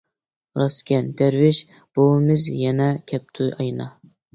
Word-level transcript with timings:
-راستكەن، 0.59 1.11
دەرۋىش 1.21 1.61
بوۋىمىز 2.01 2.49
يەنە 2.67 2.93
كەپتۇ 3.15 3.55
ئاينا. 3.61 3.95